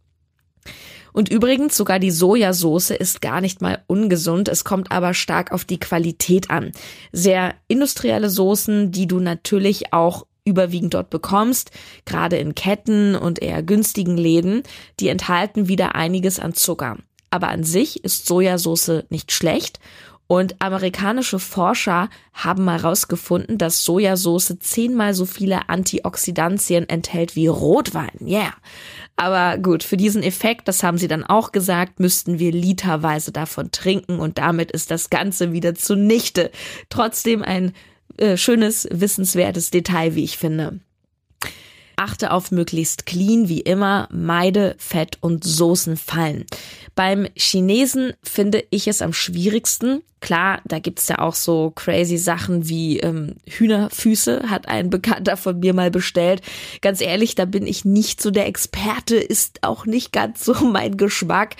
Und 1.13 1.29
übrigens, 1.29 1.75
sogar 1.75 1.99
die 1.99 2.11
Sojasauce 2.11 2.91
ist 2.91 3.21
gar 3.21 3.41
nicht 3.41 3.61
mal 3.61 3.83
ungesund. 3.87 4.49
Es 4.49 4.63
kommt 4.63 4.91
aber 4.91 5.13
stark 5.13 5.51
auf 5.51 5.65
die 5.65 5.79
Qualität 5.79 6.49
an. 6.49 6.71
Sehr 7.11 7.55
industrielle 7.67 8.29
Soßen, 8.29 8.91
die 8.91 9.07
du 9.07 9.19
natürlich 9.19 9.93
auch 9.93 10.25
überwiegend 10.45 10.93
dort 10.93 11.09
bekommst, 11.09 11.71
gerade 12.05 12.37
in 12.37 12.55
Ketten 12.55 13.15
und 13.15 13.41
eher 13.41 13.61
günstigen 13.61 14.17
Läden, 14.17 14.63
die 14.99 15.09
enthalten 15.09 15.67
wieder 15.67 15.95
einiges 15.95 16.39
an 16.39 16.53
Zucker. 16.53 16.97
Aber 17.29 17.49
an 17.49 17.63
sich 17.63 18.03
ist 18.03 18.25
Sojasauce 18.25 19.03
nicht 19.09 19.31
schlecht 19.33 19.79
und 20.27 20.61
amerikanische 20.61 21.39
Forscher 21.39 22.09
haben 22.33 22.65
mal 22.65 22.81
herausgefunden, 22.81 23.57
dass 23.57 23.83
Sojasauce 23.83 24.57
zehnmal 24.59 25.13
so 25.13 25.25
viele 25.25 25.69
Antioxidantien 25.69 26.87
enthält 26.87 27.35
wie 27.35 27.47
Rotwein. 27.47 28.11
Yeah. 28.21 28.53
Aber 29.15 29.57
gut, 29.57 29.83
für 29.83 29.97
diesen 29.97 30.21
Effekt, 30.21 30.67
das 30.67 30.83
haben 30.83 30.97
sie 30.97 31.07
dann 31.07 31.23
auch 31.23 31.51
gesagt, 31.51 31.99
müssten 31.99 32.39
wir 32.39 32.51
literweise 32.51 33.31
davon 33.31 33.71
trinken 33.71 34.19
und 34.19 34.37
damit 34.37 34.71
ist 34.71 34.91
das 34.91 35.09
Ganze 35.09 35.53
wieder 35.53 35.73
zunichte. 35.73 36.51
Trotzdem 36.89 37.41
ein 37.41 37.73
äh, 38.17 38.37
schönes, 38.37 38.87
wissenswertes 38.91 39.71
Detail, 39.71 40.13
wie 40.15 40.23
ich 40.23 40.37
finde. 40.37 40.79
Achte 41.95 42.31
auf 42.31 42.51
möglichst 42.51 43.07
clean, 43.07 43.49
wie 43.49 43.61
immer, 43.61 44.07
meide 44.11 44.75
Fett 44.77 45.17
und 45.21 45.43
Soßenfallen. 45.43 46.45
Beim 46.93 47.27
Chinesen 47.35 48.13
finde 48.21 48.63
ich 48.69 48.87
es 48.87 49.01
am 49.01 49.13
schwierigsten. 49.13 50.03
Klar, 50.19 50.61
da 50.65 50.79
gibt's 50.79 51.07
ja 51.07 51.19
auch 51.19 51.35
so 51.35 51.71
crazy 51.75 52.17
Sachen 52.17 52.67
wie 52.67 52.99
ähm, 52.99 53.35
Hühnerfüße, 53.47 54.49
hat 54.49 54.67
ein 54.67 54.89
Bekannter 54.89 55.37
von 55.37 55.59
mir 55.59 55.75
mal 55.75 55.91
bestellt. 55.91 56.41
Ganz 56.81 57.01
ehrlich, 57.01 57.35
da 57.35 57.45
bin 57.45 57.67
ich 57.67 57.85
nicht 57.85 58.21
so 58.21 58.31
der 58.31 58.47
Experte, 58.47 59.15
ist 59.15 59.59
auch 59.61 59.85
nicht 59.85 60.11
ganz 60.11 60.43
so 60.43 60.53
mein 60.65 60.97
Geschmack. 60.97 61.55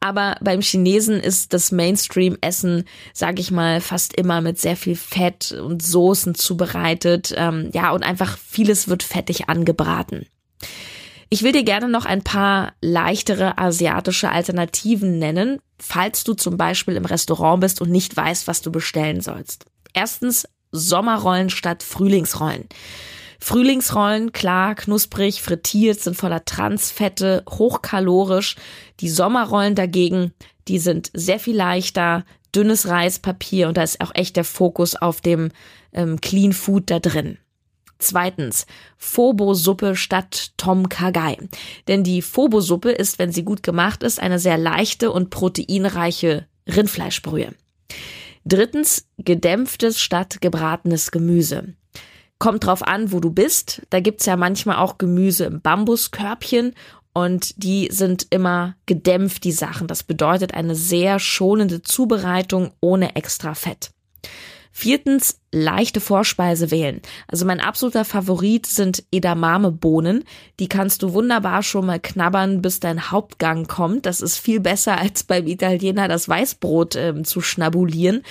Aber 0.00 0.36
beim 0.40 0.60
Chinesen 0.62 1.20
ist 1.20 1.52
das 1.52 1.70
Mainstream-Essen, 1.70 2.86
sage 3.12 3.40
ich 3.40 3.52
mal, 3.52 3.80
fast 3.80 4.14
immer 4.14 4.40
mit 4.40 4.60
sehr 4.60 4.76
viel 4.76 4.96
Fett 4.96 5.52
und 5.52 5.80
Soßen 5.80 6.34
zubereitet. 6.34 7.32
Ähm, 7.36 7.70
ja, 7.72 7.92
und 7.92 8.02
einfach 8.02 8.36
vieles 8.36 8.88
wird 8.88 9.04
fettig 9.04 9.48
angebraten. 9.48 10.26
Ich 11.32 11.42
will 11.42 11.52
dir 11.52 11.64
gerne 11.64 11.88
noch 11.88 12.04
ein 12.04 12.20
paar 12.20 12.74
leichtere 12.82 13.56
asiatische 13.56 14.28
Alternativen 14.28 15.18
nennen, 15.18 15.60
falls 15.78 16.24
du 16.24 16.34
zum 16.34 16.58
Beispiel 16.58 16.94
im 16.94 17.06
Restaurant 17.06 17.62
bist 17.62 17.80
und 17.80 17.90
nicht 17.90 18.14
weißt, 18.14 18.46
was 18.48 18.60
du 18.60 18.70
bestellen 18.70 19.22
sollst. 19.22 19.64
Erstens 19.94 20.46
Sommerrollen 20.72 21.48
statt 21.48 21.82
Frühlingsrollen. 21.82 22.68
Frühlingsrollen, 23.40 24.32
klar, 24.32 24.74
knusprig, 24.74 25.40
frittiert, 25.40 26.00
sind 26.00 26.18
voller 26.18 26.44
Transfette, 26.44 27.44
hochkalorisch. 27.48 28.56
Die 29.00 29.08
Sommerrollen 29.08 29.74
dagegen, 29.74 30.34
die 30.68 30.78
sind 30.78 31.10
sehr 31.14 31.40
viel 31.40 31.56
leichter, 31.56 32.26
dünnes 32.54 32.88
Reispapier 32.88 33.68
und 33.68 33.78
da 33.78 33.82
ist 33.84 34.02
auch 34.02 34.14
echt 34.14 34.36
der 34.36 34.44
Fokus 34.44 34.96
auf 34.96 35.22
dem 35.22 35.50
ähm, 35.94 36.20
Clean 36.20 36.52
Food 36.52 36.90
da 36.90 36.98
drin. 36.98 37.38
Zweitens, 38.02 38.66
Phobo-Suppe 38.98 39.96
statt 39.96 40.52
Tom 40.56 40.88
Kagai. 40.88 41.38
Denn 41.88 42.02
die 42.02 42.20
Phobo-Suppe 42.20 42.90
ist, 42.90 43.18
wenn 43.18 43.32
sie 43.32 43.44
gut 43.44 43.62
gemacht 43.62 44.02
ist, 44.02 44.20
eine 44.20 44.38
sehr 44.38 44.58
leichte 44.58 45.12
und 45.12 45.30
proteinreiche 45.30 46.46
Rindfleischbrühe. 46.66 47.54
Drittens, 48.44 49.06
gedämpftes 49.18 50.00
statt 50.00 50.40
gebratenes 50.40 51.12
Gemüse. 51.12 51.74
Kommt 52.38 52.66
drauf 52.66 52.82
an, 52.82 53.12
wo 53.12 53.20
du 53.20 53.30
bist. 53.30 53.82
Da 53.90 54.00
gibt's 54.00 54.26
ja 54.26 54.36
manchmal 54.36 54.78
auch 54.78 54.98
Gemüse 54.98 55.44
im 55.44 55.60
Bambuskörbchen 55.60 56.74
und 57.14 57.62
die 57.62 57.88
sind 57.92 58.26
immer 58.30 58.74
gedämpft, 58.86 59.44
die 59.44 59.52
Sachen. 59.52 59.86
Das 59.86 60.02
bedeutet 60.02 60.54
eine 60.54 60.74
sehr 60.74 61.20
schonende 61.20 61.82
Zubereitung 61.82 62.72
ohne 62.80 63.14
extra 63.14 63.54
Fett. 63.54 63.90
Viertens, 64.74 65.38
leichte 65.52 66.00
Vorspeise 66.00 66.70
wählen. 66.70 67.02
Also 67.28 67.44
mein 67.44 67.60
absoluter 67.60 68.06
Favorit 68.06 68.64
sind 68.64 69.04
Edamame-Bohnen. 69.12 70.24
Die 70.58 70.68
kannst 70.68 71.02
du 71.02 71.12
wunderbar 71.12 71.62
schon 71.62 71.84
mal 71.84 72.00
knabbern, 72.00 72.62
bis 72.62 72.80
dein 72.80 73.10
Hauptgang 73.10 73.66
kommt. 73.66 74.06
Das 74.06 74.22
ist 74.22 74.38
viel 74.38 74.60
besser 74.60 74.98
als 74.98 75.24
beim 75.24 75.46
Italiener 75.46 76.08
das 76.08 76.26
Weißbrot 76.28 76.96
ähm, 76.96 77.24
zu 77.24 77.42
schnabulieren. 77.42 78.22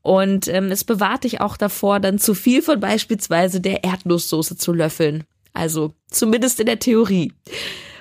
Und 0.00 0.48
ähm, 0.48 0.72
es 0.72 0.84
bewahrt 0.84 1.24
dich 1.24 1.42
auch 1.42 1.58
davor, 1.58 2.00
dann 2.00 2.18
zu 2.18 2.34
viel 2.34 2.62
von 2.62 2.80
beispielsweise 2.80 3.60
der 3.60 3.84
Erdnusssoße 3.84 4.56
zu 4.56 4.72
löffeln. 4.72 5.24
Also 5.52 5.92
zumindest 6.10 6.60
in 6.60 6.66
der 6.66 6.78
Theorie. 6.78 7.32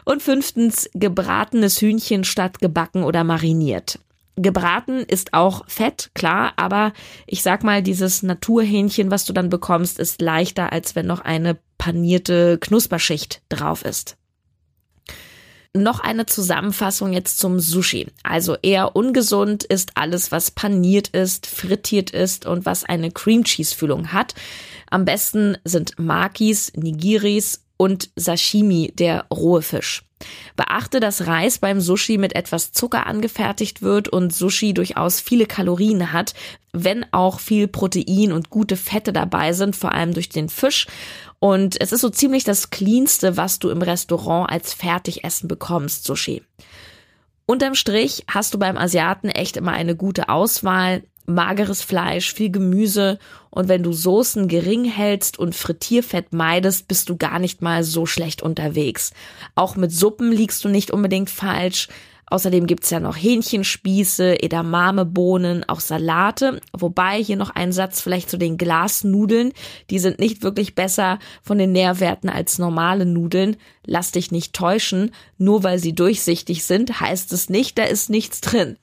Und 0.06 0.24
fünftens, 0.24 0.89
gebratenes 0.94 1.82
Hühnchen 1.82 2.24
statt 2.24 2.60
gebacken 2.60 3.03
oder 3.03 3.25
mariniert. 3.25 4.00
Gebraten 4.41 5.00
ist 5.00 5.34
auch 5.34 5.67
Fett, 5.67 6.12
klar, 6.15 6.53
aber 6.55 6.93
ich 7.27 7.41
sag 7.41 7.63
mal, 7.63 7.84
dieses 7.84 8.24
Naturhähnchen, 8.24 9.12
was 9.12 9.25
du 9.25 9.34
dann 9.34 9.50
bekommst, 9.50 10.00
ist 10.00 10.22
leichter, 10.22 10.72
als 10.72 10.96
wenn 10.96 11.08
noch 11.08 11.19
eine 11.19 11.58
panierte 11.77 12.58
Knusperschicht 12.58 13.41
drauf 13.50 13.84
ist. 13.84 14.15
Noch 15.75 16.00
eine 16.00 16.25
Zusammenfassung 16.25 17.13
jetzt 17.13 17.38
zum 17.38 17.60
Sushi. 17.60 18.08
Also 18.24 18.55
eher 18.62 18.96
ungesund 18.96 19.63
ist 19.65 19.91
alles, 19.96 20.31
was 20.31 20.51
paniert 20.51 21.10
ist, 21.10 21.46
frittiert 21.46 22.10
ist 22.10 22.46
und 22.46 22.65
was 22.65 22.86
eine 22.86 23.12
Cream 23.12 23.43
Cheese 23.43 23.75
Füllung 23.75 24.12
hat. 24.13 24.34
Am 24.89 25.05
besten 25.05 25.58
sind 25.63 26.00
Makis, 26.00 26.74
Nigiris 26.75 27.65
und 27.80 28.10
Sashimi, 28.18 28.92
der 28.94 29.26
rohe 29.32 29.62
Fisch. 29.62 30.04
Beachte, 30.58 31.00
dass 31.00 31.28
Reis 31.28 31.60
beim 31.60 31.80
Sushi 31.80 32.18
mit 32.18 32.36
etwas 32.36 32.74
Zucker 32.74 33.08
angefertigt 33.08 33.82
wird 33.82 34.10
und 34.10 34.36
Sushi 34.36 34.74
durchaus 34.74 35.22
viele 35.22 35.46
Kalorien 35.46 36.12
hat, 36.12 36.34
wenn 36.74 37.06
auch 37.14 37.40
viel 37.40 37.70
Protein 37.70 38.34
und 38.34 38.50
gute 38.50 38.76
Fette 38.76 39.14
dabei 39.14 39.54
sind, 39.54 39.78
vor 39.78 39.94
allem 39.94 40.14
durch 40.14 40.28
den 40.28 40.50
Fisch. 40.50 40.88
Und 41.40 41.80
es 41.80 41.94
ist 41.94 42.02
so 42.02 42.10
ziemlich 42.10 42.44
das 42.44 42.70
cleanste, 42.70 43.38
was 43.38 43.60
du 43.60 43.70
im 43.70 43.82
Restaurant 43.82 44.52
als 44.52 44.74
Fertigessen 44.74 45.48
bekommst, 45.48 46.04
Sushi. 46.04 46.44
Unterm 47.46 47.76
Strich 47.76 48.26
hast 48.28 48.54
du 48.54 48.60
beim 48.60 48.78
Asiaten 48.78 49.30
echt 49.30 49.56
immer 49.56 49.72
eine 49.72 49.96
gute 49.96 50.28
Auswahl 50.28 51.04
mageres 51.30 51.82
Fleisch, 51.82 52.34
viel 52.34 52.52
Gemüse 52.52 53.20
und 53.50 53.68
wenn 53.68 53.84
du 53.84 53.94
Soßen 53.94 54.48
gering 54.48 54.86
hältst 54.86 55.40
und 55.40 55.56
Frittierfett 55.56 56.34
meidest, 56.34 56.88
bist 56.88 57.10
du 57.10 57.18
gar 57.18 57.40
nicht 57.40 57.62
mal 57.62 57.84
so 57.84 58.06
schlecht 58.06 58.42
unterwegs. 58.42 59.12
Auch 59.56 59.76
mit 59.76 59.92
Suppen 59.92 60.32
liegst 60.32 60.64
du 60.64 60.70
nicht 60.70 60.92
unbedingt 60.92 61.30
falsch. 61.30 61.88
Außerdem 62.32 62.68
gibt's 62.68 62.92
ja 62.92 63.00
noch 63.00 63.18
Hähnchenspieße, 63.18 64.44
Edamamebohnen, 64.44 65.68
auch 65.68 65.80
Salate. 65.80 66.62
Wobei 66.78 67.22
hier 67.24 67.38
noch 67.38 67.50
ein 67.50 67.72
Satz 67.72 68.02
vielleicht 68.02 68.30
zu 68.30 68.38
den 68.38 68.58
Glasnudeln. 68.58 69.52
Die 69.90 69.98
sind 69.98 70.20
nicht 70.20 70.44
wirklich 70.44 70.76
besser 70.76 71.18
von 71.42 71.58
den 71.58 71.72
Nährwerten 71.72 72.30
als 72.30 72.60
normale 72.60 73.08
Nudeln. 73.08 73.58
Lass 73.84 74.12
dich 74.12 74.32
nicht 74.32 74.54
täuschen. 74.54 75.12
Nur 75.40 75.64
weil 75.64 75.80
sie 75.80 75.94
durchsichtig 75.94 76.66
sind, 76.66 77.02
heißt 77.02 77.34
es 77.34 77.50
nicht, 77.50 77.80
da 77.80 77.84
ist 77.84 78.12
nichts 78.12 78.42
drin. 78.42 78.78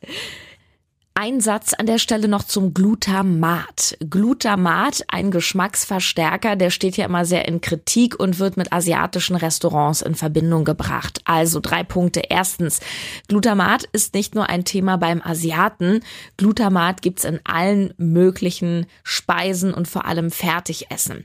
Ein 1.18 1.40
Satz 1.40 1.72
an 1.72 1.86
der 1.86 1.96
Stelle 1.96 2.28
noch 2.28 2.44
zum 2.44 2.74
Glutamat. 2.74 3.96
Glutamat, 4.10 5.02
ein 5.08 5.30
Geschmacksverstärker, 5.30 6.56
der 6.56 6.68
steht 6.68 6.98
ja 6.98 7.06
immer 7.06 7.24
sehr 7.24 7.48
in 7.48 7.62
Kritik 7.62 8.20
und 8.20 8.38
wird 8.38 8.58
mit 8.58 8.70
asiatischen 8.70 9.34
Restaurants 9.34 10.02
in 10.02 10.14
Verbindung 10.14 10.66
gebracht. 10.66 11.22
Also 11.24 11.60
drei 11.60 11.84
Punkte. 11.84 12.20
Erstens, 12.28 12.80
Glutamat 13.28 13.84
ist 13.92 14.12
nicht 14.12 14.34
nur 14.34 14.50
ein 14.50 14.66
Thema 14.66 14.98
beim 14.98 15.22
Asiaten. 15.22 16.00
Glutamat 16.36 17.00
gibt's 17.00 17.24
in 17.24 17.40
allen 17.44 17.94
möglichen 17.96 18.84
Speisen 19.02 19.72
und 19.72 19.88
vor 19.88 20.04
allem 20.04 20.30
Fertigessen. 20.30 21.24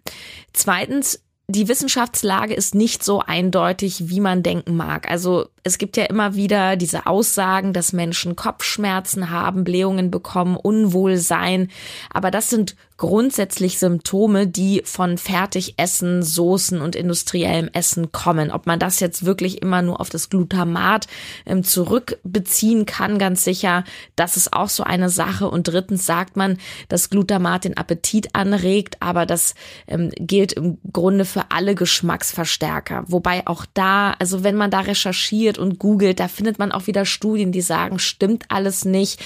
Zweitens, 0.54 1.20
die 1.50 1.68
Wissenschaftslage 1.68 2.54
ist 2.54 2.76
nicht 2.76 3.04
so 3.04 3.20
eindeutig, 3.20 4.10
wie 4.10 4.22
man 4.22 4.42
denken 4.42 4.78
mag. 4.78 5.12
Also 5.12 5.50
es 5.64 5.78
gibt 5.78 5.98
ja 5.98 6.06
immer 6.06 6.36
wieder 6.36 6.76
diese 6.76 7.06
Aussagen, 7.06 7.74
dass 7.74 7.94
Menschen 7.94 8.36
Kopfschmerzen 8.36 9.30
haben, 9.30 9.64
Blähungen 9.64 10.12
bekommen, 10.12 10.56
Unwohlsein. 10.56 11.70
Aber 12.10 12.32
das 12.32 12.50
sind 12.50 12.76
grundsätzlich 13.02 13.80
Symptome, 13.80 14.46
die 14.46 14.84
von 14.86 15.18
Fertigessen, 15.18 16.22
Soßen 16.22 16.80
und 16.80 16.96
industriellem 16.96 17.68
Essen 17.74 18.12
kommen. 18.12 18.52
Ob 18.52 18.68
man 18.68 18.78
das 18.78 19.00
jetzt 19.00 19.26
wirklich 19.26 19.64
immer 19.64 19.82
nur 19.82 20.00
auf 20.00 20.12
das 20.12 20.30
Glutamat 20.30 21.08
ähm, 21.48 21.64
zurückbeziehen 21.64 22.86
kann, 22.86 23.18
ganz 23.18 23.44
sicher, 23.44 23.86
das 24.16 24.38
ist 24.38 24.54
auch 24.54 24.70
so 24.70 24.84
eine 24.84 25.10
Sache. 25.10 25.50
Und 25.50 25.68
drittens 25.68 26.06
sagt 26.06 26.38
man, 26.38 26.60
dass 26.90 27.10
Glutamat 27.10 27.64
den 27.64 27.76
Appetit 27.76 28.36
anregt, 28.36 28.98
aber 29.00 29.26
das 29.26 29.56
ähm, 29.88 30.12
gilt 30.20 30.54
im 30.54 30.78
Grunde 30.94 31.26
für 31.26 31.46
alle 31.50 31.74
Geschmacksverstärker. 31.74 33.06
Wobei 33.08 33.48
auch 33.48 33.66
da, 33.74 34.12
also 34.20 34.44
wenn 34.44 34.56
man 34.56 34.70
da 34.70 34.82
recherchiert 34.82 35.51
und 35.58 35.80
googelt, 35.80 36.20
da 36.20 36.28
findet 36.28 36.60
man 36.60 36.72
auch 36.72 36.88
wieder 36.88 37.06
Studien, 37.06 37.52
die 37.52 37.62
sagen, 37.62 38.00
stimmt 38.00 38.46
alles 38.50 38.86
nicht. 38.86 39.22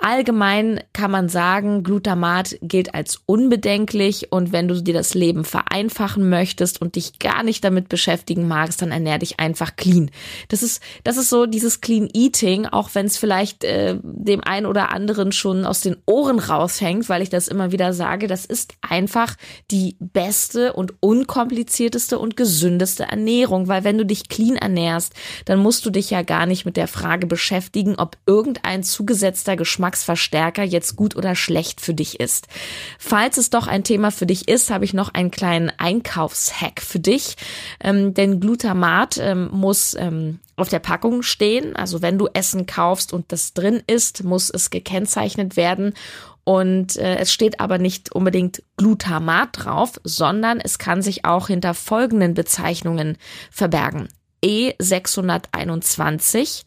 Allgemein 0.00 0.80
kann 0.92 1.10
man 1.10 1.28
sagen, 1.28 1.82
Glutamat 1.82 2.56
gilt 2.62 2.94
als 2.94 3.20
unbedenklich 3.26 4.30
und 4.30 4.52
wenn 4.52 4.68
du 4.68 4.80
dir 4.80 4.94
das 4.94 5.14
Leben 5.14 5.44
vereinfachen 5.44 6.28
möchtest 6.28 6.80
und 6.80 6.94
dich 6.94 7.18
gar 7.18 7.42
nicht 7.42 7.64
damit 7.64 7.88
beschäftigen 7.88 8.46
magst, 8.46 8.80
dann 8.80 8.92
ernähr 8.92 9.18
dich 9.18 9.40
einfach 9.40 9.74
clean. 9.76 10.10
Das 10.48 10.62
ist, 10.62 10.82
das 11.02 11.16
ist 11.16 11.30
so 11.30 11.46
dieses 11.46 11.80
Clean 11.80 12.08
Eating, 12.14 12.66
auch 12.66 12.90
wenn 12.94 13.06
es 13.06 13.16
vielleicht 13.16 13.64
äh, 13.64 13.96
dem 14.02 14.42
einen 14.42 14.66
oder 14.66 14.92
anderen 14.92 15.32
schon 15.32 15.64
aus 15.64 15.80
den 15.80 15.96
Ohren 16.06 16.38
raushängt, 16.38 17.08
weil 17.08 17.22
ich 17.22 17.30
das 17.30 17.48
immer 17.48 17.72
wieder 17.72 17.92
sage, 17.92 18.28
das 18.28 18.44
ist 18.44 18.74
einfach 18.80 19.34
die 19.70 19.96
beste 19.98 20.74
und 20.74 20.94
unkomplizierteste 21.00 22.18
und 22.18 22.36
gesündeste 22.36 23.04
Ernährung, 23.04 23.66
weil 23.66 23.82
wenn 23.82 23.98
du 23.98 24.06
dich 24.06 24.28
clean 24.28 24.56
ernährst, 24.56 25.12
dann 25.44 25.58
musst 25.58 25.84
du 25.84 25.90
dich 25.90 26.10
ja 26.10 26.22
gar 26.22 26.46
nicht 26.46 26.64
mit 26.64 26.76
der 26.76 26.88
Frage 26.88 27.26
beschäftigen, 27.26 27.96
ob 27.96 28.16
irgendein 28.26 28.84
zugesetzter 28.84 29.56
Geschmack 29.56 29.87
Geschmacksverstärker 29.88 30.64
jetzt 30.64 30.96
gut 30.96 31.16
oder 31.16 31.34
schlecht 31.34 31.80
für 31.80 31.94
dich 31.94 32.20
ist. 32.20 32.46
Falls 32.98 33.38
es 33.38 33.50
doch 33.50 33.66
ein 33.66 33.84
Thema 33.84 34.10
für 34.10 34.26
dich 34.26 34.48
ist, 34.48 34.70
habe 34.70 34.84
ich 34.84 34.92
noch 34.92 35.14
einen 35.14 35.30
kleinen 35.30 35.72
Einkaufshack 35.78 36.82
für 36.82 37.00
dich. 37.00 37.36
Ähm, 37.82 38.12
denn 38.12 38.38
Glutamat 38.38 39.18
ähm, 39.18 39.48
muss 39.50 39.94
ähm, 39.98 40.40
auf 40.56 40.68
der 40.68 40.80
Packung 40.80 41.22
stehen. 41.22 41.74
Also 41.74 42.02
wenn 42.02 42.18
du 42.18 42.28
Essen 42.32 42.66
kaufst 42.66 43.14
und 43.14 43.32
das 43.32 43.54
drin 43.54 43.82
ist, 43.86 44.24
muss 44.24 44.50
es 44.50 44.68
gekennzeichnet 44.68 45.56
werden. 45.56 45.94
Und 46.44 46.96
äh, 46.96 47.16
es 47.16 47.32
steht 47.32 47.60
aber 47.60 47.78
nicht 47.78 48.12
unbedingt 48.12 48.62
Glutamat 48.76 49.50
drauf, 49.52 50.00
sondern 50.04 50.60
es 50.60 50.78
kann 50.78 51.02
sich 51.02 51.24
auch 51.24 51.48
hinter 51.48 51.72
folgenden 51.74 52.34
Bezeichnungen 52.34 53.16
verbergen. 53.50 54.08
E621, 54.44 56.64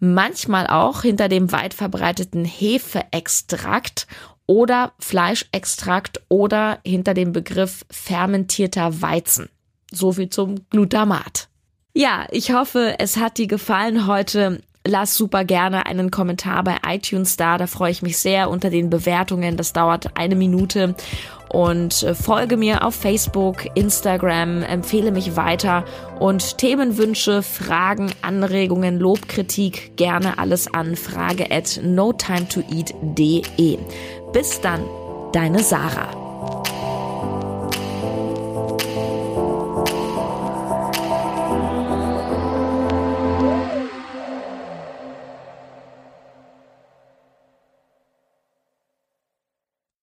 manchmal 0.00 0.66
auch 0.66 1.02
hinter 1.02 1.28
dem 1.28 1.52
weit 1.52 1.74
verbreiteten 1.74 2.44
Hefeextrakt 2.44 4.08
oder 4.46 4.92
Fleischextrakt 4.98 6.22
oder 6.28 6.80
hinter 6.84 7.14
dem 7.14 7.32
Begriff 7.32 7.84
fermentierter 7.90 9.00
Weizen. 9.00 9.48
So 9.90 10.12
viel 10.12 10.28
zum 10.30 10.68
Glutamat. 10.70 11.48
Ja, 11.94 12.26
ich 12.30 12.52
hoffe, 12.52 12.96
es 12.98 13.18
hat 13.18 13.38
dir 13.38 13.46
gefallen 13.46 14.06
heute. 14.06 14.62
Lass 14.86 15.16
super 15.16 15.44
gerne 15.44 15.86
einen 15.86 16.10
Kommentar 16.10 16.64
bei 16.64 16.76
iTunes 16.86 17.36
da, 17.36 17.56
da 17.56 17.68
freue 17.68 17.92
ich 17.92 18.02
mich 18.02 18.18
sehr 18.18 18.50
unter 18.50 18.68
den 18.68 18.90
Bewertungen. 18.90 19.56
Das 19.56 19.72
dauert 19.72 20.18
eine 20.18 20.34
Minute 20.34 20.96
und 21.48 22.02
äh, 22.02 22.14
folge 22.16 22.56
mir 22.56 22.84
auf 22.84 22.96
Facebook, 22.96 23.66
Instagram, 23.76 24.62
empfehle 24.62 25.12
mich 25.12 25.36
weiter 25.36 25.84
und 26.18 26.58
Themenwünsche, 26.58 27.42
Fragen, 27.42 28.10
Anregungen, 28.22 28.98
Lobkritik 28.98 29.96
gerne 29.96 30.38
alles 30.38 30.72
an 30.72 30.96
frage 30.96 31.52
at 31.52 31.78
notimetoeat.de. 31.82 33.78
Bis 34.32 34.60
dann, 34.60 34.82
deine 35.32 35.62
Sarah. 35.62 36.21